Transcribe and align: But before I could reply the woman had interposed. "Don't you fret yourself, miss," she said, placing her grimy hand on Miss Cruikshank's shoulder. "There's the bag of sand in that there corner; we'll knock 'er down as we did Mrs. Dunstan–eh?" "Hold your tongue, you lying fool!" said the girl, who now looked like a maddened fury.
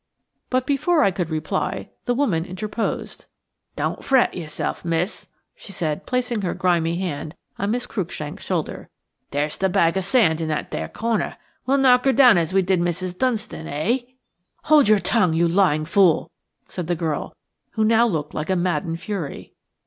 But 0.49 0.65
before 0.65 1.03
I 1.03 1.11
could 1.11 1.29
reply 1.29 1.91
the 2.05 2.15
woman 2.15 2.41
had 2.45 2.49
interposed. 2.49 3.25
"Don't 3.75 3.99
you 3.99 4.03
fret 4.03 4.33
yourself, 4.33 4.83
miss," 4.83 5.27
she 5.53 5.71
said, 5.71 6.07
placing 6.07 6.41
her 6.41 6.55
grimy 6.55 6.95
hand 6.95 7.35
on 7.59 7.69
Miss 7.69 7.85
Cruikshank's 7.85 8.43
shoulder. 8.43 8.89
"There's 9.29 9.59
the 9.59 9.69
bag 9.69 9.95
of 9.97 10.03
sand 10.03 10.41
in 10.41 10.47
that 10.47 10.71
there 10.71 10.89
corner; 10.89 11.37
we'll 11.67 11.77
knock 11.77 12.07
'er 12.07 12.13
down 12.13 12.39
as 12.39 12.51
we 12.51 12.63
did 12.63 12.79
Mrs. 12.79 13.15
Dunstan–eh?" 13.15 13.99
"Hold 14.63 14.87
your 14.87 14.97
tongue, 14.99 15.35
you 15.35 15.47
lying 15.47 15.85
fool!" 15.85 16.31
said 16.67 16.87
the 16.87 16.95
girl, 16.95 17.35
who 17.73 17.83
now 17.85 18.07
looked 18.07 18.33
like 18.33 18.49
a 18.49 18.55
maddened 18.55 18.99
fury. 18.99 19.53